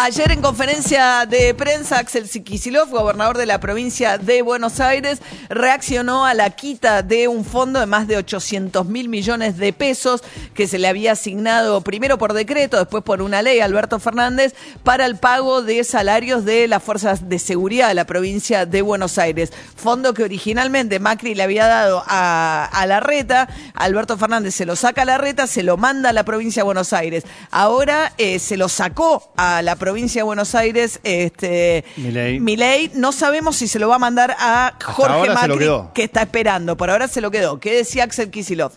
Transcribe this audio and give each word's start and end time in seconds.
Ayer 0.00 0.30
en 0.30 0.42
conferencia 0.42 1.26
de 1.26 1.52
prensa, 1.54 1.98
Axel 1.98 2.30
Kicillof, 2.30 2.88
gobernador 2.88 3.36
de 3.36 3.46
la 3.46 3.58
provincia 3.58 4.16
de 4.16 4.42
Buenos 4.42 4.78
Aires, 4.78 5.20
reaccionó 5.48 6.24
a 6.24 6.34
la 6.34 6.50
quita 6.50 7.02
de 7.02 7.26
un 7.26 7.44
fondo 7.44 7.80
de 7.80 7.86
más 7.86 8.06
de 8.06 8.16
800 8.16 8.86
mil 8.86 9.08
millones 9.08 9.56
de 9.56 9.72
pesos 9.72 10.22
que 10.54 10.68
se 10.68 10.78
le 10.78 10.86
había 10.86 11.12
asignado 11.12 11.80
primero 11.80 12.16
por 12.16 12.32
decreto, 12.32 12.78
después 12.78 13.02
por 13.02 13.22
una 13.22 13.42
ley 13.42 13.58
a 13.58 13.64
Alberto 13.64 13.98
Fernández 13.98 14.54
para 14.84 15.04
el 15.04 15.16
pago 15.16 15.62
de 15.62 15.82
salarios 15.82 16.44
de 16.44 16.68
las 16.68 16.80
fuerzas 16.80 17.28
de 17.28 17.40
seguridad 17.40 17.88
de 17.88 17.94
la 17.94 18.06
provincia 18.06 18.66
de 18.66 18.82
Buenos 18.82 19.18
Aires. 19.18 19.52
Fondo 19.74 20.14
que 20.14 20.22
originalmente 20.22 21.00
Macri 21.00 21.34
le 21.34 21.42
había 21.42 21.66
dado 21.66 22.04
a, 22.06 22.84
la 22.86 23.00
reta, 23.00 23.48
Alberto 23.74 24.16
Fernández 24.16 24.54
se 24.54 24.64
lo 24.64 24.76
saca 24.76 25.02
a 25.02 25.06
la 25.06 25.18
reta, 25.18 25.48
se 25.48 25.64
lo 25.64 25.76
manda 25.76 26.10
a 26.10 26.12
la 26.12 26.22
provincia 26.22 26.60
de 26.60 26.66
Buenos 26.66 26.92
Aires. 26.92 27.24
Ahora 27.50 28.12
eh, 28.16 28.38
se 28.38 28.56
lo 28.56 28.68
sacó 28.68 29.32
a 29.36 29.60
la 29.60 29.74
provincia 29.74 29.87
provincia 29.88 30.20
de 30.20 30.24
Buenos 30.24 30.54
Aires, 30.54 31.00
este 31.02 31.82
Milei. 31.96 32.90
no 32.92 33.10
sabemos 33.10 33.56
si 33.56 33.66
se 33.66 33.78
lo 33.78 33.88
va 33.88 33.94
a 33.94 33.98
mandar 33.98 34.36
a 34.38 34.74
Jorge 34.84 35.30
Macri, 35.30 35.66
que 35.94 36.04
está 36.04 36.20
esperando. 36.20 36.76
Por 36.76 36.90
ahora 36.90 37.08
se 37.08 37.22
lo 37.22 37.30
quedó. 37.30 37.58
¿Qué 37.58 37.72
decía 37.72 38.04
Axel 38.04 38.30
Kisilov? 38.30 38.72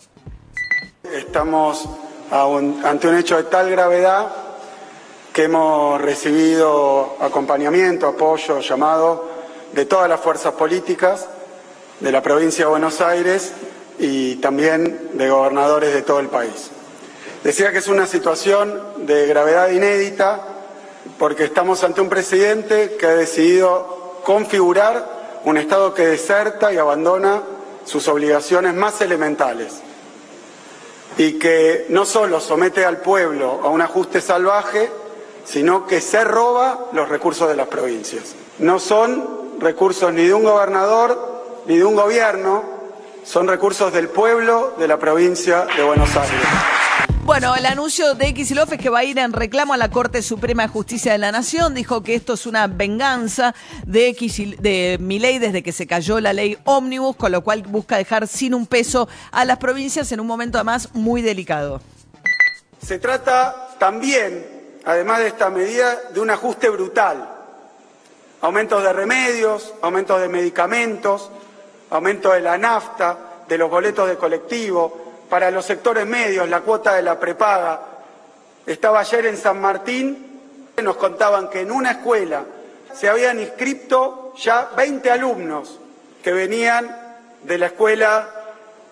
Estamos 1.13 1.89
ante 2.31 3.09
un 3.09 3.17
hecho 3.17 3.35
de 3.35 3.43
tal 3.43 3.69
gravedad 3.69 4.29
que 5.33 5.43
hemos 5.43 5.99
recibido 5.99 7.17
acompañamiento, 7.19 8.07
apoyo, 8.07 8.61
llamado 8.61 9.29
de 9.73 9.83
todas 9.85 10.07
las 10.07 10.21
fuerzas 10.21 10.53
políticas 10.53 11.27
de 11.99 12.09
la 12.09 12.21
provincia 12.21 12.63
de 12.63 12.71
Buenos 12.71 13.01
Aires 13.01 13.51
y 13.99 14.35
también 14.35 15.09
de 15.15 15.29
gobernadores 15.29 15.93
de 15.93 16.03
todo 16.03 16.21
el 16.21 16.27
país. 16.27 16.71
Decía 17.43 17.73
que 17.73 17.79
es 17.79 17.89
una 17.89 18.07
situación 18.07 19.05
de 19.05 19.27
gravedad 19.27 19.71
inédita 19.71 20.50
porque 21.17 21.45
estamos 21.45 21.83
ante 21.83 22.01
un 22.01 22.09
presidente 22.09 22.95
que 22.99 23.05
ha 23.05 23.15
decidido 23.15 24.19
configurar 24.23 25.39
un 25.45 25.57
Estado 25.57 25.93
que 25.93 26.05
deserta 26.05 26.71
y 26.71 26.77
abandona 26.77 27.41
sus 27.85 28.07
obligaciones 28.07 28.73
más 28.73 29.01
elementales 29.01 29.81
y 31.17 31.37
que 31.37 31.85
no 31.89 32.05
solo 32.05 32.39
somete 32.39 32.85
al 32.85 32.97
pueblo 32.97 33.59
a 33.63 33.69
un 33.69 33.81
ajuste 33.81 34.21
salvaje, 34.21 34.89
sino 35.43 35.85
que 35.85 36.01
se 36.01 36.23
roba 36.23 36.87
los 36.93 37.09
recursos 37.09 37.49
de 37.49 37.55
las 37.55 37.67
provincias. 37.67 38.35
No 38.59 38.79
son 38.79 39.59
recursos 39.59 40.13
ni 40.13 40.25
de 40.25 40.33
un 40.33 40.43
gobernador 40.43 41.41
ni 41.65 41.77
de 41.77 41.85
un 41.85 41.95
gobierno, 41.95 42.63
son 43.23 43.47
recursos 43.47 43.93
del 43.93 44.09
pueblo 44.09 44.73
de 44.77 44.87
la 44.87 44.97
provincia 44.97 45.65
de 45.75 45.83
Buenos 45.83 46.15
Aires. 46.15 46.80
Bueno, 47.23 47.55
el 47.55 47.67
anuncio 47.67 48.15
de 48.15 48.33
Kicillof 48.33 48.71
que 48.77 48.89
va 48.89 48.99
a 48.99 49.03
ir 49.03 49.19
en 49.19 49.31
reclamo 49.31 49.73
a 49.73 49.77
la 49.77 49.91
Corte 49.91 50.23
Suprema 50.23 50.63
de 50.63 50.69
Justicia 50.69 51.11
de 51.11 51.19
la 51.19 51.31
Nación. 51.31 51.75
Dijo 51.75 52.01
que 52.01 52.15
esto 52.15 52.33
es 52.33 52.47
una 52.47 52.65
venganza 52.65 53.53
de, 53.85 54.15
de 54.59 54.97
Milei 54.99 55.37
desde 55.37 55.61
que 55.61 55.71
se 55.71 55.85
cayó 55.85 56.19
la 56.19 56.33
ley 56.33 56.57
ómnibus, 56.65 57.15
con 57.15 57.31
lo 57.31 57.41
cual 57.41 57.61
busca 57.61 57.97
dejar 57.97 58.27
sin 58.27 58.55
un 58.55 58.65
peso 58.65 59.07
a 59.31 59.45
las 59.45 59.59
provincias 59.59 60.11
en 60.11 60.19
un 60.19 60.25
momento 60.25 60.57
además 60.57 60.89
muy 60.93 61.21
delicado. 61.21 61.79
Se 62.81 62.97
trata 62.97 63.75
también, 63.77 64.79
además 64.83 65.19
de 65.19 65.27
esta 65.27 65.51
medida, 65.51 65.95
de 66.13 66.19
un 66.19 66.31
ajuste 66.31 66.69
brutal. 66.69 67.29
Aumentos 68.41 68.83
de 68.83 68.91
remedios, 68.91 69.75
aumentos 69.83 70.19
de 70.19 70.27
medicamentos, 70.27 71.29
aumento 71.91 72.31
de 72.31 72.41
la 72.41 72.57
nafta, 72.57 73.43
de 73.47 73.57
los 73.59 73.69
boletos 73.69 74.09
de 74.09 74.17
colectivo, 74.17 75.00
para 75.31 75.49
los 75.49 75.65
sectores 75.65 76.05
medios, 76.05 76.49
la 76.49 76.59
cuota 76.59 76.93
de 76.93 77.03
la 77.03 77.17
prepaga. 77.17 77.79
Estaba 78.65 78.99
ayer 78.99 79.27
en 79.27 79.37
San 79.37 79.61
Martín, 79.61 80.41
nos 80.83 80.97
contaban 80.97 81.49
que 81.49 81.61
en 81.61 81.71
una 81.71 81.91
escuela 81.91 82.43
se 82.93 83.07
habían 83.07 83.39
inscrito 83.39 84.33
ya 84.35 84.71
20 84.75 85.09
alumnos 85.09 85.79
que 86.21 86.33
venían 86.33 87.15
de 87.43 87.57
la 87.57 87.67
escuela 87.67 88.27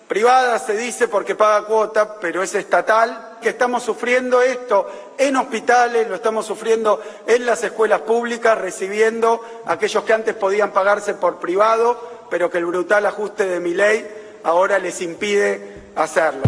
privada, 0.08 0.58
se 0.58 0.78
dice 0.78 1.08
porque 1.08 1.34
paga 1.34 1.66
cuota, 1.66 2.14
pero 2.18 2.42
es 2.42 2.54
estatal, 2.54 3.36
que 3.42 3.50
estamos 3.50 3.82
sufriendo 3.82 4.40
esto 4.40 4.90
en 5.18 5.36
hospitales, 5.36 6.08
lo 6.08 6.14
estamos 6.14 6.46
sufriendo 6.46 7.02
en 7.26 7.44
las 7.44 7.62
escuelas 7.64 8.00
públicas, 8.00 8.56
recibiendo 8.56 9.44
a 9.66 9.72
aquellos 9.72 10.04
que 10.04 10.14
antes 10.14 10.34
podían 10.34 10.70
pagarse 10.70 11.12
por 11.12 11.38
privado, 11.38 12.00
pero 12.30 12.48
que 12.48 12.56
el 12.56 12.64
brutal 12.64 13.04
ajuste 13.04 13.44
de 13.44 13.60
mi 13.60 13.74
ley 13.74 14.08
ahora 14.42 14.78
les 14.78 15.02
impide 15.02 15.79
hacerlo. 15.96 16.42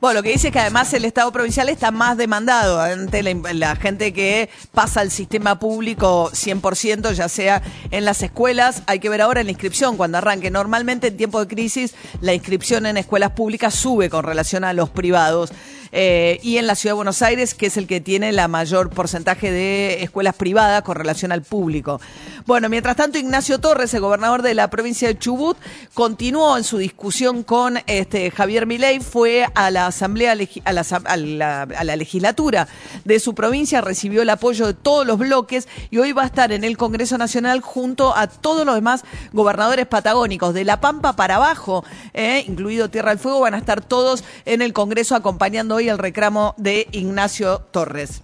Bueno, 0.00 0.20
lo 0.20 0.22
que 0.22 0.30
dice 0.30 0.48
es 0.48 0.52
que 0.52 0.60
además 0.60 0.94
el 0.94 1.04
Estado 1.04 1.32
provincial 1.32 1.68
está 1.68 1.90
más 1.90 2.16
demandado 2.16 2.80
ante 2.80 3.20
la, 3.24 3.74
gente 3.74 4.12
que 4.12 4.48
pasa 4.72 5.00
al 5.00 5.10
sistema 5.10 5.58
público 5.58 6.30
100%, 6.32 7.14
ya 7.14 7.28
sea 7.28 7.62
en 7.90 8.04
las 8.04 8.22
escuelas. 8.22 8.84
Hay 8.86 9.00
que 9.00 9.08
ver 9.08 9.22
ahora 9.22 9.42
la 9.42 9.50
inscripción 9.50 9.96
cuando 9.96 10.18
arranque. 10.18 10.52
Normalmente 10.52 11.08
en 11.08 11.16
tiempo 11.16 11.40
de 11.40 11.48
crisis 11.48 11.96
la 12.20 12.32
inscripción 12.32 12.86
en 12.86 12.96
escuelas 12.96 13.32
públicas 13.32 13.74
sube 13.74 14.08
con 14.08 14.22
relación 14.22 14.62
a 14.62 14.72
los 14.72 14.88
privados. 14.88 15.50
Eh, 15.92 16.38
y 16.42 16.58
en 16.58 16.66
la 16.66 16.74
Ciudad 16.74 16.92
de 16.92 16.96
Buenos 16.96 17.22
Aires, 17.22 17.54
que 17.54 17.66
es 17.66 17.76
el 17.76 17.86
que 17.86 18.00
tiene 18.00 18.32
la 18.32 18.48
mayor 18.48 18.90
porcentaje 18.90 19.50
de 19.50 20.02
escuelas 20.02 20.34
privadas 20.34 20.82
con 20.82 20.96
relación 20.96 21.32
al 21.32 21.42
público. 21.42 22.00
Bueno, 22.46 22.68
mientras 22.68 22.96
tanto, 22.96 23.18
Ignacio 23.18 23.58
Torres, 23.58 23.92
el 23.94 24.00
gobernador 24.00 24.42
de 24.42 24.54
la 24.54 24.70
provincia 24.70 25.08
de 25.08 25.18
Chubut, 25.18 25.56
continuó 25.94 26.56
en 26.56 26.64
su 26.64 26.78
discusión 26.78 27.42
con 27.42 27.78
este, 27.86 28.30
Javier 28.30 28.66
Milei, 28.66 29.00
fue 29.00 29.46
a 29.54 29.70
la 29.70 29.86
asamblea, 29.86 30.32
a 30.32 30.72
la, 30.72 30.82
a, 31.04 31.84
la, 31.84 31.96
legislatura 31.96 32.68
de 33.04 33.20
su 33.20 33.34
provincia, 33.34 33.80
recibió 33.80 34.22
el 34.22 34.30
apoyo 34.30 34.66
de 34.66 34.74
todos 34.74 35.06
los 35.06 35.18
bloques 35.18 35.68
y 35.90 35.98
hoy 35.98 36.12
va 36.12 36.22
a 36.22 36.26
estar 36.26 36.52
en 36.52 36.64
el 36.64 36.76
Congreso 36.76 37.18
Nacional 37.18 37.60
junto 37.60 38.16
a 38.16 38.28
todos 38.28 38.64
los 38.64 38.74
demás 38.74 39.04
gobernadores 39.32 39.86
patagónicos, 39.86 40.54
de 40.54 40.64
La 40.64 40.80
Pampa 40.80 41.14
para 41.14 41.36
abajo, 41.36 41.84
eh, 42.14 42.44
incluido 42.46 42.88
Tierra 42.90 43.10
del 43.10 43.18
Fuego, 43.18 43.40
van 43.40 43.54
a 43.54 43.58
estar 43.58 43.82
todos 43.82 44.24
en 44.44 44.62
el 44.62 44.72
Congreso 44.72 45.14
acompañando 45.14 45.77
hoy 45.78 45.88
el 45.88 45.98
reclamo 45.98 46.54
de 46.56 46.88
Ignacio 46.90 47.60
Torres. 47.70 48.20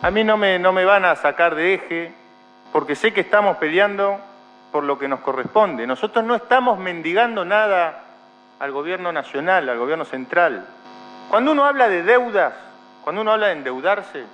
A 0.00 0.10
mí 0.10 0.24
no 0.24 0.38
me, 0.38 0.58
no 0.58 0.72
me 0.72 0.86
van 0.86 1.04
a 1.04 1.14
sacar 1.14 1.54
de 1.54 1.74
eje 1.74 2.12
porque 2.72 2.96
sé 2.96 3.12
que 3.12 3.20
estamos 3.20 3.58
peleando 3.58 4.18
por 4.72 4.82
lo 4.82 4.98
que 4.98 5.06
nos 5.06 5.20
corresponde. 5.20 5.86
Nosotros 5.86 6.24
no 6.24 6.34
estamos 6.34 6.78
mendigando 6.78 7.44
nada 7.44 8.04
al 8.58 8.72
gobierno 8.72 9.12
nacional, 9.12 9.68
al 9.68 9.78
gobierno 9.78 10.06
central. 10.06 10.66
Cuando 11.28 11.52
uno 11.52 11.66
habla 11.66 11.90
de 11.90 12.02
deudas, 12.02 12.54
cuando 13.04 13.20
uno 13.20 13.32
habla 13.32 13.48
de 13.48 13.52
endeudarse, 13.52 14.24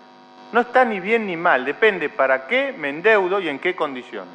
no 0.53 0.61
está 0.61 0.85
ni 0.85 1.01
bien 1.01 1.27
ni 1.27 1.37
mal, 1.37 1.65
depende 1.65 2.09
para 2.09 2.47
qué 2.47 2.73
me 2.73 2.91
endeudo 2.91 3.41
y 3.41 3.49
en 3.49 3.59
qué 3.59 3.75
condiciones. 3.75 4.33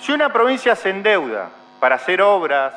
Si 0.00 0.10
una 0.10 0.32
provincia 0.32 0.74
se 0.74 0.90
endeuda 0.90 1.50
para 1.78 1.94
hacer 1.94 2.20
obras 2.20 2.74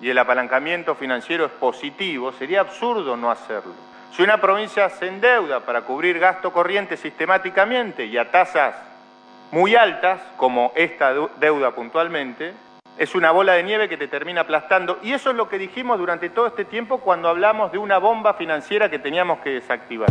y 0.00 0.08
el 0.08 0.18
apalancamiento 0.18 0.94
financiero 0.94 1.46
es 1.46 1.52
positivo, 1.52 2.30
sería 2.30 2.60
absurdo 2.60 3.16
no 3.16 3.28
hacerlo. 3.28 3.93
Si 4.16 4.22
una 4.22 4.40
provincia 4.40 4.88
se 4.90 5.08
endeuda 5.08 5.66
para 5.66 5.82
cubrir 5.82 6.20
gasto 6.20 6.52
corriente 6.52 6.96
sistemáticamente 6.96 8.06
y 8.06 8.16
a 8.16 8.30
tasas 8.30 8.76
muy 9.50 9.74
altas, 9.74 10.20
como 10.36 10.70
esta 10.76 11.12
deuda 11.40 11.74
puntualmente, 11.74 12.52
es 12.96 13.16
una 13.16 13.32
bola 13.32 13.54
de 13.54 13.64
nieve 13.64 13.88
que 13.88 13.96
te 13.96 14.06
termina 14.06 14.42
aplastando. 14.42 15.00
Y 15.02 15.12
eso 15.12 15.30
es 15.30 15.36
lo 15.36 15.48
que 15.48 15.58
dijimos 15.58 15.98
durante 15.98 16.30
todo 16.30 16.46
este 16.46 16.64
tiempo 16.64 16.98
cuando 16.98 17.28
hablamos 17.28 17.72
de 17.72 17.78
una 17.78 17.98
bomba 17.98 18.34
financiera 18.34 18.88
que 18.88 19.00
teníamos 19.00 19.40
que 19.40 19.50
desactivar. 19.50 20.08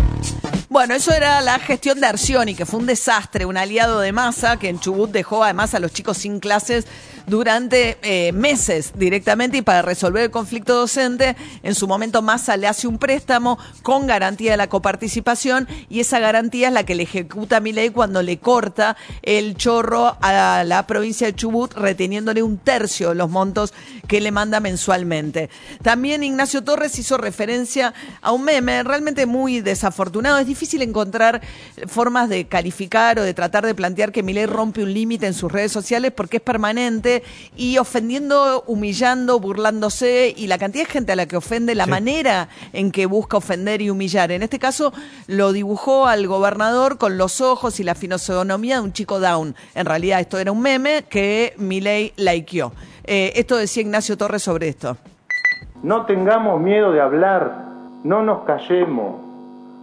Bueno, 0.68 0.96
eso 0.96 1.14
era 1.14 1.40
la 1.40 1.58
gestión 1.60 2.02
de 2.02 2.08
Arcioni, 2.08 2.56
que 2.56 2.66
fue 2.66 2.82
un 2.82 2.88
desastre, 2.88 3.46
un 3.46 3.56
aliado 3.56 4.02
de 4.02 4.12
masa 4.12 4.60
que 4.60 4.68
en 4.68 4.82
Chubut 4.82 5.12
dejó 5.12 5.46
además 5.46 5.76
a 5.76 5.80
los 5.80 5.94
chicos 5.94 6.18
sin 6.18 6.42
clases 6.42 6.88
durante 7.28 7.98
eh, 8.02 8.32
meses 8.34 8.94
directamente 8.96 9.58
y 9.58 9.62
para 9.62 9.82
resolver 9.82 10.24
el 10.24 10.32
conflicto 10.32 10.76
docente, 10.76 11.36
en 11.64 11.76
su 11.76 11.88
momento 11.88 12.22
Massa 12.22 12.58
le 12.58 12.68
hace 12.68 12.88
un 12.88 12.98
préstamo 12.98 13.58
con 13.82 14.08
garantía 14.08 14.52
de 14.52 14.58
la 14.58 14.68
coparticipación 14.68 15.68
y 15.90 16.00
esa 16.00 16.20
garantía 16.20 16.68
es 16.68 16.74
la 16.74 16.86
que 16.86 16.96
le 16.96 17.04
ejecuta 17.04 17.60
mi 17.60 17.72
ley 17.72 17.90
cuando 17.90 18.22
le 18.22 18.38
corta 18.40 18.98
el 19.22 19.56
chorro 19.56 20.18
a 20.22 20.64
la 20.66 20.88
provincia 20.88 21.28
de 21.28 21.36
Chubut, 21.36 21.74
reteniéndole 21.74 22.44
un 22.44 22.58
tercio 22.58 23.10
de 23.10 23.16
los 23.16 23.30
montos 23.30 23.74
que 24.08 24.22
le 24.22 24.32
manda 24.32 24.60
mensualmente. 24.60 25.50
También 25.82 26.24
Ignacio 26.24 26.64
Torres 26.64 26.98
hizo 27.00 27.18
referencia 27.18 27.94
a 28.22 28.32
un 28.32 28.44
meme 28.44 28.84
realmente 28.84 29.26
muy 29.26 29.62
desafortunado. 29.62 30.38
Es 30.40 30.48
difícil 30.48 30.82
encontrar 30.82 31.42
formas 31.88 32.30
de 32.30 32.46
calificar 32.46 33.20
o 33.20 33.24
de 33.24 33.34
tratar 33.34 33.66
de 33.66 33.76
plantear 33.76 34.12
que 34.12 34.24
Milei 34.24 34.46
rompe 34.46 34.84
un 34.84 34.94
límite 34.94 35.28
en 35.28 35.34
sus 35.34 35.52
redes 35.52 35.72
sociales 35.72 36.12
porque 36.16 36.38
es 36.38 36.44
permanente 36.44 37.13
y 37.56 37.78
ofendiendo, 37.78 38.64
humillando, 38.66 39.40
burlándose 39.40 40.34
y 40.36 40.48
la 40.48 40.58
cantidad 40.58 40.86
de 40.86 40.92
gente 40.92 41.12
a 41.12 41.16
la 41.16 41.26
que 41.26 41.38
ofende, 41.38 41.76
la 41.76 41.86
manera 41.86 42.48
en 42.72 42.92
que 42.92 43.06
busca 43.06 43.38
ofender 43.38 43.82
y 43.82 43.90
humillar. 43.90 44.32
En 44.32 44.42
este 44.42 44.58
caso 44.58 44.94
lo 45.28 45.52
dibujó 45.52 46.08
al 46.08 46.26
gobernador 46.28 46.98
con 46.98 47.18
los 47.18 47.42
ojos 47.42 47.80
y 47.80 47.84
la 47.84 47.96
fisonomía 47.96 48.76
de 48.78 48.82
un 48.82 48.94
chico 48.94 49.20
down. 49.20 49.56
En 49.76 49.86
realidad 49.86 50.20
esto 50.20 50.40
era 50.40 50.52
un 50.52 50.62
meme 50.62 51.04
que 51.10 51.54
Milei 51.58 52.14
likeó. 52.16 52.72
Eh, 53.04 53.34
esto 53.36 53.58
decía 53.58 53.84
Ignacio 53.84 54.18
Torres 54.18 54.44
sobre 54.44 54.70
esto. 54.70 54.98
No 55.84 56.06
tengamos 56.06 56.62
miedo 56.62 56.92
de 56.94 57.02
hablar, 57.02 57.66
no 58.04 58.24
nos 58.24 58.44
callemos, 58.46 59.16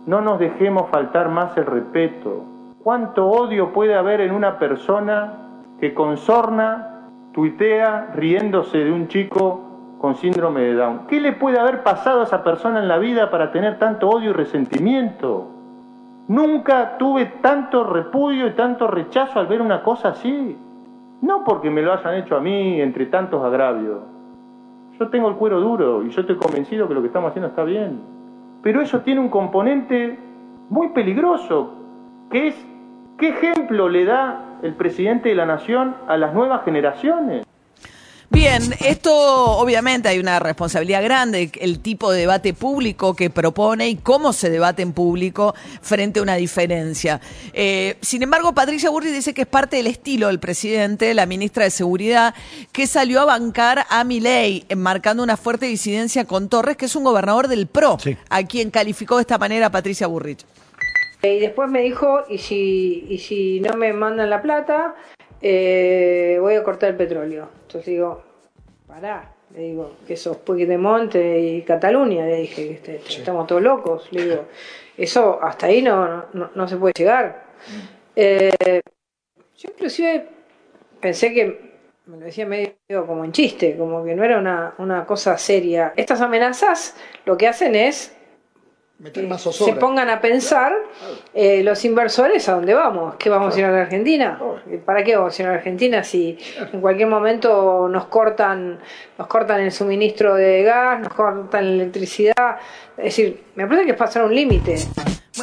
no 0.07 0.23
nos 0.23 0.41
dejemos 0.41 0.91
faltar 0.91 1.29
más 1.29 1.57
el 1.59 1.67
respeto. 1.67 2.45
¿Cuánto 2.83 3.27
odio 3.27 3.73
puede 3.73 3.95
haber 3.95 4.23
en 4.23 4.33
una 4.33 4.59
persona 4.59 5.35
que 5.79 5.93
con 5.93 6.17
sorna 6.17 6.90
tuitea 7.33 8.13
riéndose 8.15 8.79
de 8.79 8.93
un 8.93 9.09
chico 9.09 9.97
con 9.99 10.15
síndrome 10.17 10.63
de 10.63 10.75
Down? 10.75 11.07
¿Qué 11.09 11.21
le 11.21 11.33
puede 11.33 11.59
haber 11.59 11.83
pasado 11.83 12.21
a 12.21 12.25
esa 12.25 12.43
persona 12.43 12.81
en 12.81 12.89
la 12.89 12.99
vida 12.99 13.31
para 13.31 13.53
tener 13.53 13.79
tanto 13.79 14.09
odio 14.09 14.31
y 14.31 14.33
resentimiento? 14.33 15.49
Nunca 16.29 16.97
tuve 16.97 17.27
tanto 17.43 17.85
repudio 17.85 18.47
y 18.47 18.53
tanto 18.53 18.87
rechazo 18.87 19.41
al 19.41 19.47
ver 19.47 19.61
una 19.61 19.83
cosa 19.83 20.11
así. 20.11 20.57
No 21.23 21.45
porque 21.45 21.71
me 21.71 21.83
lo 21.83 21.93
hayan 21.93 22.15
hecho 22.15 22.37
a 22.37 22.41
mí 22.41 22.81
entre 22.81 23.07
tantos 23.07 23.45
agravios. 23.45 23.99
Yo 24.99 25.09
tengo 25.09 25.29
el 25.29 25.35
cuero 25.35 25.61
duro 25.61 26.03
y 26.05 26.11
yo 26.11 26.21
estoy 26.21 26.37
convencido 26.37 26.87
que 26.87 26.95
lo 26.95 27.01
que 27.01 27.09
estamos 27.09 27.31
haciendo 27.31 27.49
está 27.49 27.65
bien. 27.65 28.01
Pero 28.63 28.81
eso 28.81 29.01
tiene 29.01 29.21
un 29.21 29.29
componente 29.29 30.19
muy 30.69 30.91
peligroso, 30.91 31.75
que 32.31 32.49
es 32.49 32.67
qué 33.21 33.29
ejemplo 33.29 33.89
le 33.89 34.07
da 34.07 34.59
el 34.63 34.75
presidente 34.75 35.29
de 35.29 35.35
la 35.35 35.47
nación 35.47 35.95
a 36.09 36.17
las 36.17 36.33
nuevas 36.33 36.65
generaciones. 36.65 37.45
Bien, 38.33 38.63
esto 38.79 39.13
obviamente 39.59 40.09
hay 40.09 40.21
una 40.21 40.39
responsabilidad 40.39 41.03
grande, 41.03 41.51
el 41.61 41.81
tipo 41.81 42.13
de 42.13 42.21
debate 42.21 42.55
público 42.55 43.15
que 43.15 43.29
propone 43.29 43.89
y 43.89 43.97
cómo 43.97 44.33
se 44.33 44.51
debate 44.51 44.83
en 44.83 44.93
público 44.93 45.53
frente 45.83 46.21
a 46.21 46.23
una 46.23 46.37
diferencia. 46.37 47.21
Eh, 47.53 47.99
sin 48.01 48.23
embargo, 48.23 48.55
Patricia 48.55 48.89
Burri 48.89 49.11
dice 49.11 49.35
que 49.35 49.43
es 49.43 49.49
parte 49.49 49.79
del 49.79 49.89
estilo 49.89 50.29
del 50.29 50.39
presidente, 50.39 51.13
la 51.13 51.27
ministra 51.27 51.65
de 51.65 51.71
Seguridad, 51.71 52.35
que 52.71 52.87
salió 52.87 53.21
a 53.21 53.25
bancar 53.25 53.85
a 53.91 54.05
Milei, 54.05 54.65
marcando 54.77 55.25
una 55.25 55.37
fuerte 55.37 55.67
disidencia 55.67 56.25
con 56.25 56.49
Torres, 56.49 56.77
que 56.77 56.87
es 56.87 56.95
un 56.95 57.03
gobernador 57.03 57.49
del 57.49 57.67
PRO, 57.67 57.99
a 58.29 58.43
quien 58.45 58.71
calificó 58.71 59.17
de 59.17 59.23
esta 59.23 59.39
manera 59.39 59.71
Patricia 59.71 60.07
Burrich. 60.07 60.47
Y 61.23 61.39
después 61.39 61.71
me 61.71 61.83
dijo, 61.83 62.25
y 62.29 62.39
si, 62.39 63.07
y 63.09 63.19
si 63.19 63.61
no 63.61 63.77
me 63.77 63.93
mandan 63.93 64.31
la 64.31 64.41
plata, 64.41 64.95
eh, 65.43 66.39
voy 66.41 66.55
a 66.55 66.63
cortar 66.63 66.91
el 66.91 66.97
petróleo. 66.97 67.49
Entonces 67.63 67.87
digo, 67.87 68.23
pará, 68.87 69.35
le 69.55 69.61
digo, 69.61 69.97
que 70.07 70.17
sos 70.17 70.39
Monte 70.79 71.41
y 71.41 71.63
Cataluña, 71.63 72.25
le 72.25 72.37
dije, 72.37 72.73
este, 72.73 72.97
estamos 72.97 73.47
todos 73.47 73.63
locos, 73.63 74.09
le 74.13 74.25
digo, 74.25 74.45
eso 74.97 75.39
hasta 75.43 75.67
ahí 75.67 75.83
no, 75.83 76.27
no, 76.33 76.69
se 76.69 76.77
puede 76.77 76.95
llegar. 76.97 77.45
Eh, 78.17 78.81
yo 79.59 79.71
inclusive 79.71 80.27
pensé 81.01 81.35
que, 81.35 81.71
me 82.07 82.17
lo 82.17 82.25
decía 82.25 82.47
medio 82.47 83.07
como 83.07 83.25
en 83.25 83.33
chiste, 83.33 83.77
como 83.77 84.05
que 84.05 84.15
no 84.15 84.25
era 84.25 84.39
una, 84.39 84.75
una 84.79 85.07
cosa 85.07 85.37
seria. 85.39 85.93
Estas 85.97 86.21
amenazas 86.21 86.97
lo 87.25 87.37
que 87.37 87.47
hacen 87.47 87.77
es 87.77 88.17
se 89.53 89.73
pongan 89.75 90.11
a 90.11 90.21
pensar 90.21 90.73
eh, 91.33 91.63
los 91.63 91.85
inversores 91.85 92.47
a 92.49 92.55
dónde 92.55 92.75
vamos, 92.75 93.15
qué 93.17 93.31
vamos 93.31 93.57
a 93.57 93.59
ir 93.59 93.65
a 93.65 93.71
la 93.71 93.83
Argentina, 93.83 94.39
para 94.85 95.03
qué 95.03 95.17
vamos 95.17 95.39
a 95.39 95.43
ir 95.43 95.49
a 95.49 95.53
la 95.53 95.57
Argentina 95.59 96.05
si 96.05 96.37
en 96.73 96.81
cualquier 96.81 97.09
momento 97.09 97.89
nos 97.89 98.07
cortan, 98.07 98.79
nos 99.17 99.27
cortan 99.27 99.61
el 99.61 99.73
suministro 99.73 100.35
de 100.35 100.63
gas, 100.65 101.01
nos 101.01 101.15
cortan 101.15 101.65
la 101.65 101.83
electricidad, 101.83 102.59
es 102.99 103.05
decir, 103.05 103.43
me 103.55 103.67
parece 103.67 103.87
que 103.87 103.93
es 103.93 103.97
pasar 103.97 104.25
un 104.25 104.35
límite 104.35 104.77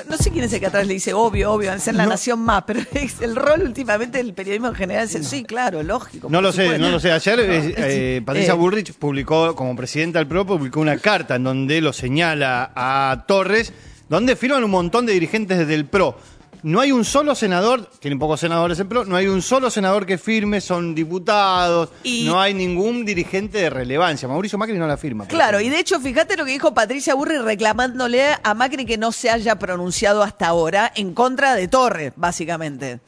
no 0.10 0.18
sé 0.18 0.32
quién 0.32 0.46
es 0.46 0.54
el 0.54 0.60
que 0.60 0.68
atrás 0.68 0.88
le 0.88 0.94
dice, 0.94 1.14
obvio, 1.14 1.52
obvio, 1.52 1.72
al 1.72 1.82
ser 1.82 1.96
la 1.96 2.06
nación 2.06 2.40
más, 2.40 2.64
pero 2.66 2.82
el 3.22 3.36
rol 3.36 3.64
últimamente 3.64 4.18
del 4.18 4.34
periodismo 4.34 4.68
en 4.68 4.76
general 4.76 5.06
es 5.06 5.16
el 5.16 5.26
sí, 5.26 5.44
claro, 5.44 5.84
lógico. 5.84 6.30
No 6.30 6.42
lo 6.42 6.52
sé, 6.52 6.78
no 6.78 6.90
lo 6.90 7.00
sé. 7.00 7.12
Ayer 7.12 7.40
eh, 7.40 7.74
eh, 7.78 8.22
Patricia 8.26 8.54
eh. 8.54 8.58
Burrich 8.58 8.94
publicó, 8.94 9.56
como 9.56 9.76
presidenta 9.76 10.20
del 10.20 10.28
PRO, 10.28 10.46
publicó 10.46 10.80
una 10.80 10.98
carta 10.98 11.36
en 11.36 11.44
donde 11.44 11.82
lo 11.82 11.94
señala 11.94 12.72
a 12.76 13.26
Torres, 13.28 13.74
donde 14.10 14.36
firman 14.36 14.64
un 14.64 14.72
montón 14.72 15.06
de 15.06 15.14
dirigentes 15.14 15.68
del 15.68 15.86
PRO 15.86 16.18
no 16.63 16.80
hay 16.80 16.92
un 16.92 17.06
solo 17.06 17.36
senador, 17.36 17.89
tienen 18.00 18.19
pocos 18.19 18.39
senadores 18.39 18.80
en 18.80 18.88
PRO, 18.88 19.06
no 19.06 19.15
hay 19.15 19.27
un 19.27 19.42
solo 19.42 19.69
senador 19.69 20.06
que 20.06 20.18
firme, 20.18 20.62
son 20.62 20.95
diputados, 20.95 21.89
no 22.25 22.39
hay 22.39 22.54
ningún 22.54 23.06
dirigente 23.06 23.59
de 23.59 23.69
relevancia. 23.69 24.27
Mauricio 24.27 24.57
Macri 24.57 24.77
no 24.77 24.88
la 24.88 24.98
firma. 24.98 25.27
Claro, 25.27 25.59
y 25.62 25.69
de 25.69 25.80
hecho, 25.80 26.00
fíjate 26.00 26.38
lo 26.38 26.45
que 26.45 26.51
dijo 26.51 26.74
Patricia 26.74 27.15
Burri 27.15 27.38
reclamándole 27.38 28.24
a 28.44 28.54
Macri 28.54 28.86
que 28.86 28.98
no 28.98 29.12
se 29.12 29.30
haya 29.30 29.57
pronunciado 29.57 30.24
hasta 30.24 30.48
ahora 30.48 30.92
en 30.95 31.13
contra 31.13 31.56
de 31.56 31.68
Torres, 31.68 32.13
básicamente. 32.15 33.00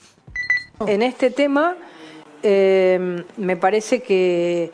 En 0.86 1.02
este 1.02 1.30
tema, 1.30 1.76
eh, 2.42 3.24
me 3.38 3.58
parece 3.58 4.02
que 4.02 4.72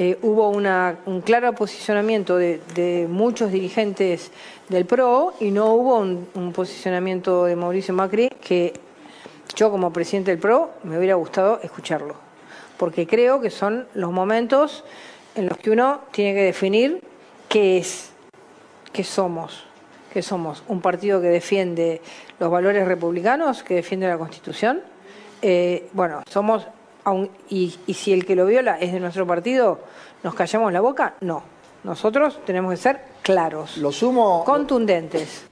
eh, 0.00 0.16
hubo 0.22 0.50
un 0.50 1.20
claro 1.22 1.52
posicionamiento 1.54 2.36
de, 2.36 3.08
muchos 3.10 3.50
dirigentes 3.50 4.30
del 4.68 4.84
PRO 4.84 5.34
y 5.40 5.50
no 5.50 5.74
hubo 5.74 5.98
un, 5.98 6.52
posicionamiento 6.52 7.46
de 7.46 7.56
Mauricio 7.56 7.92
Macri 7.92 8.28
que 8.28 8.74
yo 9.56 9.72
como 9.72 9.92
presidente 9.92 10.30
del 10.30 10.38
PRO 10.38 10.70
me 10.84 10.98
hubiera 10.98 11.16
gustado 11.16 11.58
escucharlo, 11.64 12.14
porque 12.76 13.08
creo 13.08 13.40
que 13.40 13.50
son 13.50 13.88
los 13.94 14.12
momentos 14.12 14.84
en 15.34 15.48
los 15.48 15.58
que 15.58 15.72
uno 15.72 16.02
tiene 16.12 16.32
que 16.32 16.44
definir 16.44 17.02
qué 17.48 17.78
es, 17.78 18.12
qué 18.92 19.02
somos, 19.02 19.64
qué 20.12 20.22
somos, 20.22 20.62
un 20.68 20.80
partido 20.80 21.20
que 21.20 21.26
defiende 21.26 22.00
los 22.38 22.52
valores 22.52 22.86
republicanos, 22.86 23.64
que 23.64 23.74
defiende 23.74 24.06
la 24.06 24.16
Constitución. 24.16 24.80
Eh, 25.42 25.88
bueno, 25.92 26.22
somos 26.30 26.68
y, 27.48 27.74
si 27.94 28.12
el 28.12 28.24
que 28.24 28.36
lo 28.36 28.46
viola 28.46 28.78
es 28.78 28.92
de 28.92 29.00
nuestro 29.00 29.26
partido, 29.26 29.80
¿nos 30.22 30.34
callamos 30.34 30.72
la 30.72 30.80
boca? 30.80 31.14
No. 31.20 31.42
Nosotros 31.84 32.40
tenemos 32.44 32.72
que 32.72 32.76
ser 32.76 33.00
claros. 33.22 33.76
Lo 33.78 33.92
sumo. 33.92 34.42
Contundentes. 34.44 35.48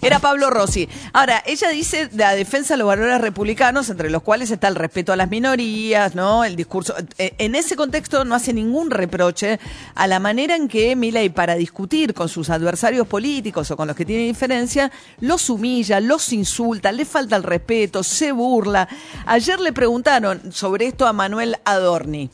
Era 0.00 0.20
Pablo 0.20 0.50
Rossi. 0.50 0.88
Ahora, 1.12 1.42
ella 1.44 1.68
dice 1.70 2.08
la 2.14 2.34
defensa 2.34 2.74
de 2.74 2.78
los 2.78 2.86
valores 2.86 3.20
republicanos, 3.20 3.90
entre 3.90 4.10
los 4.10 4.22
cuales 4.22 4.50
está 4.50 4.68
el 4.68 4.76
respeto 4.76 5.12
a 5.12 5.16
las 5.16 5.28
minorías, 5.28 6.14
¿no? 6.14 6.44
El 6.44 6.56
discurso. 6.56 6.94
Eh, 7.18 7.34
en 7.38 7.54
ese 7.54 7.74
contexto 7.74 8.24
no 8.24 8.34
hace 8.34 8.52
ningún 8.52 8.90
reproche 8.90 9.58
a 9.94 10.06
la 10.06 10.20
manera 10.20 10.54
en 10.54 10.68
que 10.68 10.94
Milei, 10.94 11.30
para 11.30 11.56
discutir 11.56 12.14
con 12.14 12.28
sus 12.28 12.50
adversarios 12.50 13.06
políticos 13.06 13.70
o 13.70 13.76
con 13.76 13.88
los 13.88 13.96
que 13.96 14.04
tiene 14.04 14.24
diferencia, 14.24 14.90
los 15.20 15.50
humilla, 15.50 16.00
los 16.00 16.32
insulta, 16.32 16.92
le 16.92 17.04
falta 17.04 17.36
el 17.36 17.42
respeto, 17.42 18.02
se 18.02 18.32
burla. 18.32 18.88
Ayer 19.26 19.58
le 19.60 19.72
preguntaron 19.72 20.52
sobre 20.52 20.86
esto 20.86 21.06
a 21.06 21.12
Manuel 21.12 21.56
Adorni. 21.64 22.30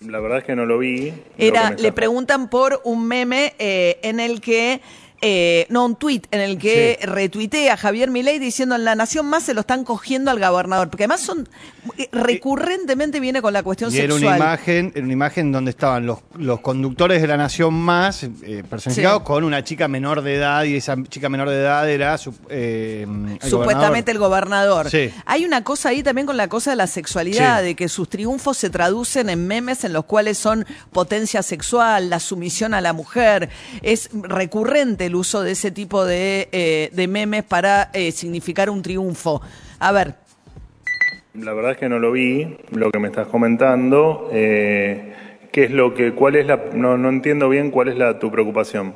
La 0.00 0.20
verdad 0.20 0.38
es 0.38 0.44
que 0.44 0.54
no 0.54 0.66
lo 0.66 0.78
vi. 0.78 1.14
Era, 1.38 1.70
le 1.70 1.92
preguntan 1.92 2.48
por 2.48 2.80
un 2.84 3.06
meme 3.06 3.54
eh, 3.58 3.98
en 4.02 4.20
el 4.20 4.40
que 4.40 4.82
eh, 5.26 5.66
no, 5.70 5.86
un 5.86 5.96
tuit 5.96 6.26
en 6.32 6.42
el 6.42 6.58
que 6.58 6.98
retuitea 7.00 7.72
a 7.72 7.76
Javier 7.78 8.10
Milei 8.10 8.38
diciendo 8.38 8.74
en 8.74 8.84
La 8.84 8.94
Nación 8.94 9.24
Más 9.24 9.44
se 9.44 9.54
lo 9.54 9.60
están 9.62 9.82
cogiendo 9.82 10.30
al 10.30 10.38
gobernador, 10.38 10.90
porque 10.90 11.04
además 11.04 11.22
son 11.22 11.48
eh, 11.96 12.10
recurrentemente 12.12 13.20
viene 13.20 13.40
con 13.40 13.54
la 13.54 13.62
cuestión 13.62 13.88
y 13.90 13.96
sexual. 13.96 14.22
Era 14.22 14.26
una 14.26 14.36
imagen, 14.36 14.92
era 14.94 15.02
una 15.02 15.12
imagen 15.14 15.50
donde 15.50 15.70
estaban 15.70 16.04
los, 16.04 16.18
los 16.36 16.60
conductores 16.60 17.22
de 17.22 17.28
La 17.28 17.38
Nación 17.38 17.72
Más 17.72 18.22
eh, 18.24 18.64
personificados 18.68 19.22
con 19.22 19.44
una 19.44 19.64
chica 19.64 19.88
menor 19.88 20.20
de 20.20 20.34
edad 20.34 20.64
y 20.64 20.76
esa 20.76 20.94
chica 21.08 21.30
menor 21.30 21.48
de 21.48 21.56
edad 21.56 21.88
era 21.88 22.18
supuestamente 22.18 24.10
el 24.10 24.18
gobernador. 24.18 24.88
Hay 25.24 25.46
una 25.46 25.64
cosa 25.64 25.88
ahí 25.88 26.02
también 26.02 26.26
con 26.26 26.36
la 26.36 26.48
cosa 26.48 26.68
de 26.68 26.76
la 26.76 26.86
sexualidad, 26.86 27.62
de 27.62 27.74
que 27.74 27.88
sus 27.88 28.10
triunfos 28.10 28.58
se 28.58 28.68
traducen 28.68 29.30
en 29.30 29.46
memes 29.46 29.84
en 29.84 29.94
los 29.94 30.04
cuales 30.04 30.36
son 30.36 30.66
potencia 30.92 31.42
sexual, 31.42 32.10
la 32.10 32.20
sumisión 32.20 32.74
a 32.74 32.82
la 32.82 32.92
mujer, 32.92 33.48
es 33.80 34.10
recurrente 34.12 35.06
el 35.06 35.13
uso 35.14 35.42
de 35.42 35.52
ese 35.52 35.70
tipo 35.70 36.04
de, 36.04 36.48
eh, 36.52 37.06
memes 37.08 37.44
para 37.44 37.90
eh, 37.92 38.12
significar 38.12 38.70
un 38.70 38.82
triunfo. 38.82 39.40
A 39.78 39.92
ver. 39.92 40.14
La 41.34 41.52
verdad 41.52 41.72
es 41.72 41.78
que 41.78 41.88
no 41.88 41.98
lo 41.98 42.12
vi, 42.12 42.56
lo 42.70 42.90
que 42.90 42.98
me 42.98 43.08
estás 43.08 43.26
comentando. 43.28 44.30
Eh, 44.32 45.14
¿Qué 45.50 45.64
es 45.64 45.70
lo 45.70 45.94
que, 45.94 46.12
cuál 46.12 46.36
es 46.36 46.46
la, 46.46 46.64
no, 46.72 46.96
no 46.96 47.08
entiendo 47.08 47.48
bien 47.48 47.70
cuál 47.70 47.88
es 47.88 47.96
la 47.96 48.18
tu 48.18 48.30
preocupación? 48.30 48.94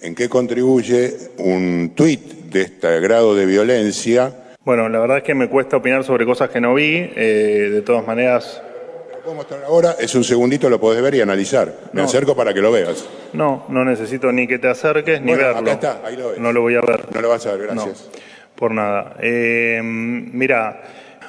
¿En 0.00 0.14
qué 0.14 0.28
contribuye 0.28 1.14
un 1.38 1.92
tuit 1.94 2.20
de 2.20 2.62
este 2.62 3.00
grado 3.00 3.34
de 3.34 3.46
violencia? 3.46 4.54
Bueno, 4.64 4.88
la 4.88 4.98
verdad 4.98 5.18
es 5.18 5.22
que 5.22 5.34
me 5.34 5.48
cuesta 5.48 5.76
opinar 5.76 6.04
sobre 6.04 6.26
cosas 6.26 6.50
que 6.50 6.60
no 6.60 6.74
vi. 6.74 7.00
de 7.00 7.82
todas 7.84 8.06
maneras, 8.06 8.62
puedo 9.22 9.36
mostrar 9.36 9.62
ahora, 9.64 9.96
es 10.00 10.14
un 10.14 10.24
segundito, 10.24 10.68
lo 10.68 10.80
podés 10.80 11.02
ver 11.02 11.14
y 11.14 11.20
analizar. 11.20 11.72
Me 11.92 12.00
No. 12.02 12.06
acerco 12.08 12.34
para 12.34 12.52
que 12.52 12.60
lo 12.60 12.72
veas. 12.72 13.08
No, 13.32 13.64
no 13.68 13.84
necesito 13.84 14.32
ni 14.32 14.46
que 14.46 14.58
te 14.58 14.68
acerques 14.68 15.20
ni 15.20 15.28
Bueno, 15.32 15.44
verlo. 15.46 15.60
acá 15.60 15.72
está, 15.72 16.00
ahí 16.04 16.16
lo 16.16 16.30
ves. 16.30 16.38
No 16.38 16.52
lo 16.52 16.60
voy 16.62 16.74
a 16.74 16.80
ver. 16.80 17.06
No 17.14 17.20
lo 17.20 17.28
vas 17.28 17.46
a 17.46 17.52
ver, 17.56 17.68
gracias. 17.68 18.10
No, 18.12 18.20
por 18.56 18.72
nada. 18.72 19.16
Eh, 19.20 19.80
mira, 19.82 20.82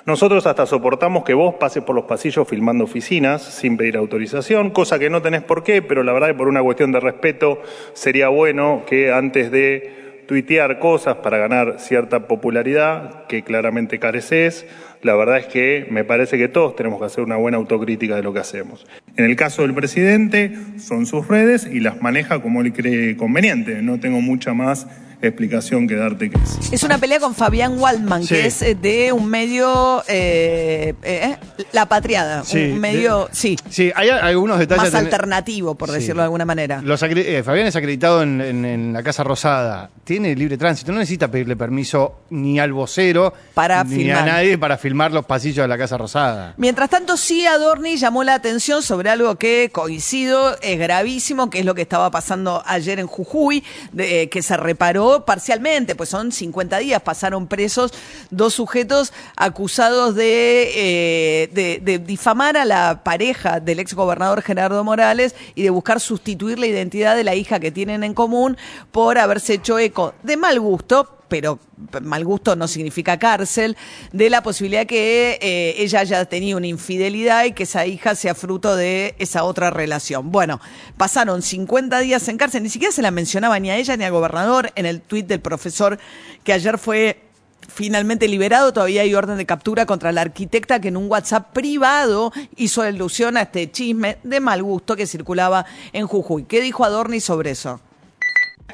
nosotros 0.05 0.45
hasta 0.47 0.65
soportamos 0.65 1.23
que 1.23 1.33
vos 1.33 1.55
pases 1.55 1.83
por 1.83 1.95
los 1.95 2.05
pasillos 2.05 2.47
filmando 2.47 2.83
oficinas 2.83 3.41
sin 3.43 3.77
pedir 3.77 3.97
autorización, 3.97 4.71
cosa 4.71 4.97
que 4.99 5.09
no 5.09 5.21
tenés 5.21 5.43
por 5.43 5.63
qué, 5.63 5.81
pero 5.81 6.03
la 6.03 6.13
verdad 6.13 6.27
que 6.29 6.33
por 6.35 6.47
una 6.47 6.61
cuestión 6.61 6.91
de 6.91 6.99
respeto 6.99 7.61
sería 7.93 8.27
bueno 8.29 8.83
que 8.87 9.11
antes 9.13 9.51
de 9.51 10.02
tuitear 10.27 10.79
cosas 10.79 11.17
para 11.17 11.37
ganar 11.37 11.75
cierta 11.79 12.27
popularidad 12.27 13.25
que 13.27 13.43
claramente 13.43 13.99
careces, 13.99 14.65
la 15.01 15.15
verdad 15.15 15.37
es 15.37 15.47
que 15.47 15.85
me 15.89 16.03
parece 16.03 16.37
que 16.37 16.47
todos 16.47 16.75
tenemos 16.75 16.99
que 16.99 17.05
hacer 17.05 17.23
una 17.23 17.35
buena 17.35 17.57
autocrítica 17.57 18.15
de 18.15 18.23
lo 18.23 18.33
que 18.33 18.39
hacemos. 18.39 18.85
En 19.17 19.25
el 19.25 19.35
caso 19.35 19.63
del 19.63 19.73
presidente, 19.73 20.55
son 20.77 21.05
sus 21.05 21.27
redes 21.27 21.67
y 21.71 21.79
las 21.79 22.01
maneja 22.01 22.41
como 22.41 22.61
él 22.61 22.71
cree 22.73 23.17
conveniente. 23.17 23.81
No 23.81 23.99
tengo 23.99 24.21
mucha 24.21 24.53
más 24.53 24.87
explicación 25.27 25.87
que 25.87 25.95
darte 25.95 26.29
que 26.29 26.37
es. 26.37 26.71
Es 26.73 26.83
una 26.83 26.97
pelea 26.97 27.19
con 27.19 27.33
Fabián 27.35 27.79
Waldman, 27.79 28.23
Sí. 28.23 28.35
que 28.35 28.45
es 28.47 28.61
eh, 28.61 28.75
de 28.75 29.11
un 29.13 29.27
medio, 29.27 30.03
eh, 30.07 30.93
eh, 31.03 31.35
La 31.71 31.87
Patriada, 31.87 32.43
Sí, 32.43 32.71
un 32.71 32.79
medio, 32.79 33.25
de- 33.27 33.35
sí, 33.35 33.55
Sí, 33.69 33.91
hay 33.95 34.09
algunos 34.09 34.59
detalles. 34.59 34.83
más 34.83 34.91
ten- 34.91 35.05
alternativo, 35.05 35.75
por 35.75 35.89
Sí. 35.89 35.95
decirlo 35.95 36.21
de 36.21 36.25
alguna 36.25 36.45
manera. 36.45 36.81
Los 36.81 37.01
eh, 37.03 37.43
Fabián 37.43 37.67
es 37.67 37.75
acreditado 37.75 38.21
en, 38.23 38.41
en- 38.41 38.65
en 38.65 38.93
la 38.93 39.03
Casa 39.03 39.23
Rosada. 39.23 39.89
Tiene 40.03 40.35
libre 40.35 40.57
tránsito. 40.57 40.91
No 40.91 40.99
necesita 40.99 41.29
pedirle 41.29 41.55
permiso 41.55 42.21
ni 42.29 42.59
al 42.59 42.73
vocero 42.73 43.33
Para 43.53 43.83
ni 43.83 43.95
filmar. 43.95 44.17
a 44.17 44.25
nadie 44.25 44.57
para 44.57 44.77
filmar 44.77 45.11
los 45.11 45.25
pasillos 45.25 45.63
de 45.63 45.67
la 45.67 45.77
Casa 45.77 45.97
Rosada. 45.97 46.53
Mientras 46.57 46.89
tanto, 46.89 47.17
sí, 47.17 47.45
Adorni 47.45 47.97
llamó 47.97 48.23
la 48.23 48.33
atención 48.33 48.81
sobre 48.81 49.09
algo 49.09 49.35
que 49.35 49.69
coincido, 49.71 50.57
es 50.61 50.79
gravísimo, 50.79 51.49
que 51.49 51.59
es 51.59 51.65
lo 51.65 51.75
que 51.75 51.81
estaba 51.83 52.09
pasando 52.11 52.63
ayer 52.65 52.99
en 52.99 53.07
Jujuy, 53.07 53.63
de- 53.91 54.23
eh, 54.23 54.29
que 54.29 54.41
se 54.41 54.57
reparó 54.57 55.12
parcialmente, 55.21 55.95
pues 55.95 56.09
son 56.09 56.31
50 56.31 56.77
días, 56.79 57.01
pasaron 57.01 57.47
presos 57.47 57.93
dos 58.29 58.53
sujetos 58.53 59.13
acusados 59.35 60.15
de, 60.15 60.71
eh, 60.75 61.49
de, 61.53 61.79
de 61.79 61.99
difamar 61.99 62.57
a 62.57 62.65
la 62.65 63.03
pareja 63.03 63.59
del 63.59 63.79
ex 63.79 63.93
gobernador 63.93 64.41
Gerardo 64.41 64.83
Morales 64.83 65.35
y 65.55 65.63
de 65.63 65.69
buscar 65.69 65.99
sustituir 65.99 66.59
la 66.59 66.67
identidad 66.67 67.15
de 67.15 67.23
la 67.23 67.35
hija 67.35 67.59
que 67.59 67.71
tienen 67.71 68.03
en 68.03 68.13
común 68.13 68.57
por 68.91 69.17
haberse 69.17 69.53
hecho 69.55 69.79
eco 69.79 70.13
de 70.23 70.37
mal 70.37 70.59
gusto, 70.59 71.22
pero 71.33 71.57
mal 72.03 72.23
gusto 72.23 72.55
no 72.55 72.67
significa 72.67 73.17
cárcel, 73.17 73.75
de 74.11 74.29
la 74.29 74.43
posibilidad 74.43 74.85
que 74.85 75.39
eh, 75.41 75.73
ella 75.79 76.01
haya 76.01 76.25
tenido 76.25 76.59
una 76.59 76.67
infidelidad 76.67 77.45
y 77.45 77.53
que 77.53 77.63
esa 77.63 77.87
hija 77.87 78.13
sea 78.13 78.35
fruto 78.35 78.75
de 78.75 79.15
esa 79.17 79.43
otra 79.43 79.71
relación. 79.71 80.31
Bueno, 80.31 80.61
pasaron 80.95 81.41
50 81.41 82.01
días 82.01 82.27
en 82.27 82.37
cárcel, 82.37 82.61
ni 82.61 82.69
siquiera 82.69 82.93
se 82.93 83.01
la 83.01 83.09
mencionaba 83.09 83.57
ni 83.59 83.71
a 83.71 83.77
ella 83.77 83.97
ni 83.97 84.03
al 84.03 84.11
gobernador 84.11 84.71
en 84.75 84.85
el 84.85 85.01
tuit 85.01 85.25
del 85.25 85.41
profesor 85.41 85.97
que 86.43 86.53
ayer 86.53 86.77
fue 86.77 87.23
finalmente 87.67 88.27
liberado. 88.27 88.71
Todavía 88.71 89.01
hay 89.01 89.15
orden 89.15 89.37
de 89.37 89.47
captura 89.47 89.87
contra 89.87 90.11
la 90.11 90.21
arquitecta 90.21 90.81
que 90.81 90.89
en 90.89 90.97
un 90.97 91.09
WhatsApp 91.09 91.51
privado 91.51 92.31
hizo 92.57 92.83
alusión 92.83 93.37
a 93.37 93.41
este 93.41 93.71
chisme 93.71 94.19
de 94.21 94.39
mal 94.39 94.61
gusto 94.61 94.95
que 94.95 95.07
circulaba 95.07 95.65
en 95.93 96.05
Jujuy. 96.05 96.43
¿Qué 96.43 96.61
dijo 96.61 96.85
Adorni 96.85 97.19
sobre 97.19 97.49
eso? 97.49 97.81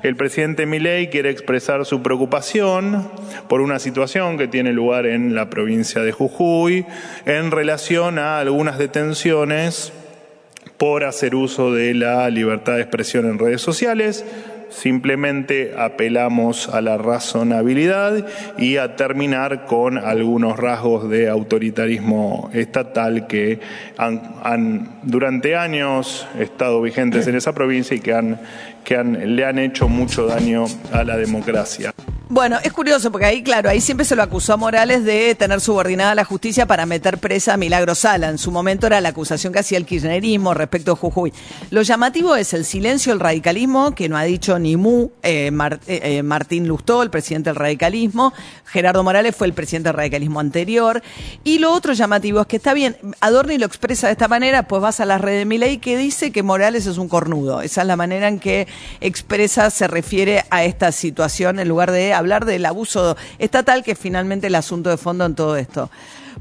El 0.02 0.16
presidente 0.16 0.66
Milei 0.66 1.10
quiere 1.10 1.30
expresar 1.30 1.86
su 1.86 2.02
preocupación 2.02 3.10
por 3.50 3.60
una 3.60 3.80
situación 3.80 4.38
que 4.38 4.48
tiene 4.48 4.72
lugar 4.72 5.06
en 5.06 5.36
la 5.36 5.50
provincia 5.50 6.02
de 6.02 6.14
Jujuy 6.14 6.86
en 7.26 7.52
relación 7.52 8.18
a 8.18 8.40
algunas 8.40 8.78
detenciones 8.78 9.92
por 10.78 11.04
hacer 11.04 11.36
uso 11.36 11.74
de 11.74 11.94
la 11.94 12.30
libertad 12.30 12.76
de 12.76 12.82
expresión 12.82 13.26
en 13.26 13.40
redes 13.40 13.62
sociales. 13.62 14.24
Simplemente 14.70 15.74
apelamos 15.78 16.70
a 16.70 16.82
la 16.82 16.98
razonabilidad 16.98 18.26
y 18.58 18.78
a 18.78 18.96
terminar 18.96 19.66
con 19.66 19.98
algunos 19.98 20.58
rasgos 20.58 21.10
de 21.10 21.30
autoritarismo 21.30 22.50
estatal 22.54 23.28
que 23.28 23.60
han, 23.98 24.36
han 24.44 25.00
durante 25.04 25.56
años 25.56 26.28
estado 26.38 26.82
vigentes 26.82 27.28
en 27.28 27.36
esa 27.36 27.54
provincia 27.54 27.96
y 27.96 28.00
que, 28.00 28.14
han, 28.14 28.40
que 28.84 28.96
han, 28.96 29.36
le 29.36 29.46
han 29.46 29.60
hecho 29.60 29.88
mucho 29.88 30.26
daño 30.26 30.66
a 30.92 31.04
la 31.04 31.18
democracia. 31.18 31.94
Bueno, 32.32 32.60
es 32.64 32.72
curioso 32.72 33.12
porque 33.12 33.26
ahí, 33.26 33.42
claro, 33.42 33.72
ahí 33.72 33.82
siempre 33.82 34.06
se 34.06 34.16
lo 34.16 34.22
acusó 34.22 34.54
a 34.54 34.58
Morales 34.58 35.04
de 35.04 35.34
tener 35.34 35.60
subordinada 35.62 36.12
a 36.12 36.16
la 36.16 36.26
justicia 36.26 36.68
para 36.68 36.86
meter 36.86 37.18
presa 37.18 37.56
a 37.56 37.58
Milagro 37.58 37.96
Sala. 37.96 38.30
En 38.30 38.38
su 38.38 38.52
momento 38.52 38.86
era 38.86 39.02
la 39.02 39.10
acusación 39.10 39.52
que 39.52 39.58
hacía 39.58 39.80
el 39.80 39.88
kirchnerismo 39.88 40.54
respecto 40.54 40.92
a 40.92 40.96
Jujuy. 40.96 41.34
Lo 41.72 41.82
llamativo 41.82 42.36
es 42.36 42.54
el 42.54 42.66
silencio 42.66 43.14
del 43.14 43.20
radicalismo, 43.20 43.96
que 43.96 44.10
no 44.10 44.16
ha 44.16 44.26
dicho 44.26 44.60
ni 44.60 44.78
mu 44.78 45.10
eh, 45.24 45.50
eh, 45.52 45.80
eh, 45.88 46.22
Martín 46.22 46.68
Lustó, 46.68 47.02
el 47.02 47.10
presidente 47.10 47.50
del 47.50 47.56
radicalismo. 47.56 48.32
Gerardo 48.66 49.04
Morales 49.04 49.36
fue 49.36 49.48
el 49.48 49.54
presidente 49.54 49.90
del 49.90 49.96
radicalismo 49.96 50.40
anterior. 50.40 51.02
Y 51.44 51.58
lo 51.58 51.74
otro 51.74 51.94
llamativo 51.94 52.42
es 52.42 52.46
que 52.46 52.58
está 52.58 52.76
bien, 52.76 52.96
Adorni 53.22 53.58
lo 53.58 53.66
expresa 53.66 54.06
de 54.06 54.14
esta 54.14 54.28
manera, 54.28 54.68
pues 54.68 54.84
vas 54.84 55.00
a 55.00 55.06
las 55.06 55.20
redes 55.20 55.40
de 55.40 55.46
Milei 55.46 55.80
que 55.80 55.98
dice 55.98 56.32
que 56.32 56.44
Morales 56.44 56.86
es 56.86 57.00
un 57.00 57.10
cornudo. 57.10 57.64
Esa 57.64 57.82
es 57.82 57.88
la 57.88 57.96
manera 57.96 58.28
en 58.28 58.38
que 58.38 58.68
expresa, 59.02 59.72
se 59.72 59.88
refiere 59.88 60.46
a 60.52 60.64
esta 60.64 60.92
situación 60.92 61.58
en 61.58 61.68
lugar 61.68 61.92
de 61.92 62.19
hablar 62.20 62.46
del 62.46 62.66
abuso 62.66 63.18
estatal, 63.40 63.84
que 63.84 63.92
es 63.92 64.00
finalmente 64.00 64.48
el 64.48 64.56
asunto 64.56 64.90
de 64.90 64.98
fondo 64.98 65.26
en 65.26 65.36
todo 65.36 65.58
esto. 65.58 65.90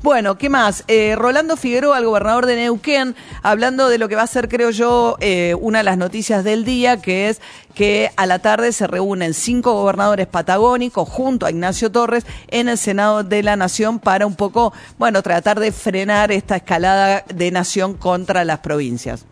Bueno, 0.00 0.38
¿qué 0.38 0.49
más? 0.49 0.85
Eh, 0.87 1.16
Rolando 1.16 1.56
Figueroa, 1.56 1.99
el 1.99 2.04
gobernador 2.04 2.47
de 2.47 2.54
Neuquén, 2.54 3.16
hablando 3.42 3.88
de 3.88 3.99
lo 3.99 4.08
que 4.08 4.14
va 4.14 4.23
a 4.23 4.26
ser, 4.28 4.49
creo 4.49 4.70
yo, 4.70 5.16
eh, 5.20 5.56
una 5.61 5.78
de 5.78 5.85
las 5.85 5.99
noticias 5.99 6.44
del 6.44 6.64
día, 6.64 7.02
que 7.02 7.28
es 7.28 7.40
que 7.75 8.11
a 8.16 8.26
la 8.26 8.38
tarde 8.38 8.70
se 8.70 8.87
reúnen 8.87 9.35
cinco 9.35 9.73
gobernadores 9.73 10.28
patagónicos 10.28 11.08
junto 11.08 11.47
a 11.47 11.50
Ignacio 11.50 11.90
Torres 11.90 12.26
en 12.49 12.68
el 12.68 12.78
Senado 12.78 13.25
de 13.25 13.42
la 13.42 13.56
Nación 13.56 13.99
para 13.99 14.25
un 14.25 14.37
poco, 14.37 14.73
bueno, 14.99 15.20
tratar 15.23 15.58
de 15.58 15.73
frenar 15.73 16.30
esta 16.30 16.56
escalada 16.56 17.25
de 17.35 17.50
nación 17.50 17.94
contra 17.94 18.44
las 18.44 18.61
provincias. 18.61 19.26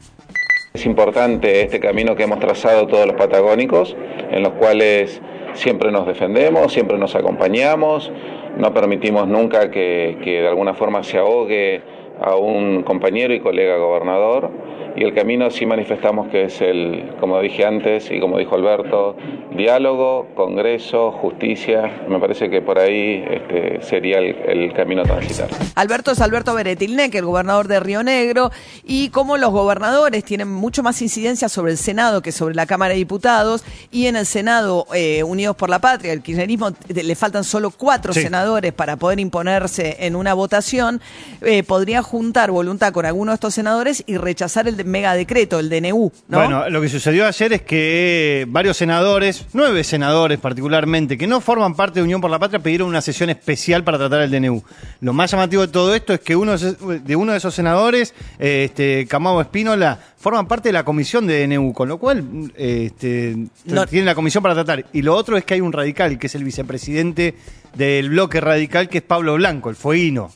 Es 0.75 0.85
importante 0.85 1.63
este 1.63 1.79
camino 1.79 2.17
que 2.17 2.25
hemos 2.25 2.41
trazado 2.41 2.89
todos 2.89 3.07
los 3.07 3.17
patagónicos, 3.17 3.97
en 4.31 4.43
los 4.43 4.53
cuales 4.55 5.21
siempre 5.57 5.91
nos 5.91 6.07
defendemos, 6.07 6.73
siempre 6.73 6.99
nos 6.99 7.15
acompañamos, 7.15 8.13
no 8.57 8.73
permitimos 8.73 9.27
nunca 9.29 9.71
que, 9.71 10.19
que 10.23 10.43
de 10.43 10.49
alguna 10.49 10.75
forma 10.75 11.03
se 11.03 11.19
ahogue 11.19 11.83
a 12.21 12.37
un 12.37 12.83
compañero 12.83 13.35
y 13.35 13.41
colega 13.41 13.77
gobernador. 13.77 14.51
Y 14.97 15.05
el 15.05 15.13
camino 15.15 15.51
sí 15.51 15.67
manifestamos 15.67 16.29
que 16.29 16.45
es 16.45 16.61
el, 16.63 17.13
como 17.21 17.39
dije 17.43 17.67
antes 17.67 18.11
y 18.11 18.19
como 18.19 18.39
dijo 18.39 18.55
Alberto, 18.55 19.15
diálogo, 19.55 20.29
congreso, 20.35 21.13
justicia. 21.13 22.05
Me 22.09 22.19
parece 22.19 22.49
que 22.49 22.63
por 22.63 22.79
ahí 22.79 23.23
este, 23.31 23.83
sería 23.83 24.19
el, 24.19 24.35
el 24.49 24.73
camino 24.73 25.03
a 25.03 25.05
transitar. 25.05 25.49
Alberto 25.75 26.13
es 26.13 26.21
Alberto 26.23 26.55
Beretilnec, 26.55 27.15
el 27.15 27.27
gobernador 27.27 27.69
de 27.69 27.79
Río 27.81 28.03
Negro, 28.03 28.51
y 28.85 29.11
como 29.11 29.37
los 29.37 29.51
gobernadores 29.51 30.25
tienen 30.25 30.49
mucho 30.49 30.83
más 30.83 31.03
incidencia 31.03 31.51
sobre 31.51 31.73
el 31.73 31.79
Senado 31.79 32.23
que 32.23 32.33
sobre 32.33 32.55
la 32.55 32.65
Cámara 32.65 32.93
de 32.93 32.99
Diputados, 32.99 33.65
y 33.91 34.07
en 34.07 34.17
el 34.17 34.25
Senado, 34.25 34.87
eh, 34.95 35.23
Unidos 35.25 35.57
por 35.57 35.69
la 35.69 35.79
Patria, 35.79 36.15
el 36.15 36.23
kirchnerismo, 36.23 36.69
eh, 36.69 37.03
le 37.03 37.15
faltan 37.15 37.45
solo 37.45 37.71
cuatro 37.71 38.15
Sí. 38.15 38.23
senadores 38.23 38.73
para 38.73 38.97
poder 38.97 39.21
imponerse 39.21 39.97
en 40.01 40.17
una 40.17 40.33
votación, 40.33 41.03
eh, 41.43 41.63
podría 41.65 42.03
juntar 42.03 42.51
voluntad 42.51 42.93
con 42.95 43.05
alguno 43.05 43.33
de 43.33 43.35
estos 43.35 43.53
senadores 43.53 44.03
y 44.07 44.17
rechazar 44.17 44.67
el 44.69 44.77
de- 44.79 44.86
megadecreto, 44.87 45.59
el 45.59 45.69
DNU, 45.69 46.13
¿no? 46.29 46.39
Bueno, 46.39 46.69
lo 46.71 46.81
que 46.81 46.89
sucedió 46.89 47.27
ayer 47.27 47.53
es 47.53 47.63
que 47.63 48.47
varios 48.49 48.77
senadores, 48.77 49.47
nueve 49.53 49.85
senadores 49.85 50.39
particularmente, 50.39 51.19
que 51.19 51.27
no 51.27 51.41
forman 51.41 51.75
parte 51.75 52.01
de 52.01 52.05
Unión 52.05 52.21
por 52.21 52.31
la 52.31 52.39
Patria, 52.39 52.61
pidieron 52.63 52.89
una 52.89 53.01
sesión 53.03 53.29
especial 53.31 53.85
para 53.85 53.99
tratar 53.99 54.23
el 54.23 54.31
DNU. 54.31 54.63
Lo 55.01 55.13
más 55.13 55.31
llamativo 55.31 55.63
de 55.63 55.69
todo 55.73 55.95
esto 55.95 56.15
es 56.15 56.21
que 56.21 56.37
uno 56.37 56.57
de 56.57 57.17
uno 57.17 57.33
de 57.33 57.39
esos 57.39 57.55
senadores, 57.55 58.15
este, 58.39 59.07
Camado 59.07 59.41
Espínola, 59.41 59.99
forman 60.19 60.47
parte 60.49 60.71
de 60.71 60.73
la 60.73 60.85
comisión 60.85 61.27
de 61.27 61.47
DNU, 61.47 61.73
con 61.73 61.89
lo 61.89 61.99
cual 61.99 62.25
este, 62.57 63.37
No- 63.65 63.87
tienen 63.87 64.07
la 64.07 64.15
comisión 64.15 64.43
para 64.43 64.55
tratar. 64.55 64.87
Y 64.93 65.03
lo 65.03 65.15
otro 65.15 65.37
es 65.37 65.45
que 65.45 65.55
hay 65.55 65.61
un 65.61 65.73
radical, 65.73 66.19
que 66.19 66.27
es 66.27 66.35
el 66.35 66.45
vicepresidente 66.45 67.35
del 67.75 68.09
bloque 68.11 68.41
radical, 68.41 68.89
que 68.89 68.99
es 68.99 69.05
Pablo 69.05 69.35
Blanco, 69.35 69.69
el 69.69 69.77
fueguino, 69.77 70.31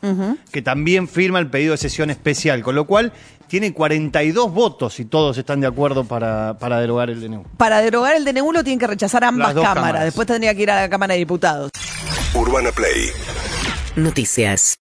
que 0.53 0.61
también 0.63 1.09
firma 1.09 1.39
el 1.39 1.47
pedido 1.47 1.73
de 1.73 1.79
sesión 1.79 2.11
especial, 2.11 2.63
con 2.63 2.75
lo 2.75 2.85
cual 2.85 3.13
tiene 3.51 3.75
42 3.75 4.53
votos 4.53 5.01
y 5.01 5.05
todos 5.07 5.37
están 5.37 5.61
de 5.61 5.67
acuerdo 5.67 6.05
para, 6.05 6.57
para 6.57 6.81
derogar 6.81 7.11
el 7.11 7.21
DNU. 7.21 7.43
Para 7.57 7.81
derogar 7.83 8.15
el 8.15 8.25
DNU 8.25 8.53
lo 8.53 8.63
tienen 8.63 8.79
que 8.79 8.87
rechazar 8.87 9.25
ambas 9.25 9.49
Las 9.49 9.55
dos 9.57 9.65
cámaras. 9.65 9.85
cámaras. 9.85 10.05
Después 10.05 10.29
tendría 10.29 10.55
que 10.55 10.63
ir 10.63 10.71
a 10.71 10.83
la 10.83 10.89
Cámara 10.89 11.15
de 11.15 11.19
Diputados. 11.19 11.71
Urbana 12.33 12.71
Play 12.71 13.11
Noticias. 13.97 14.77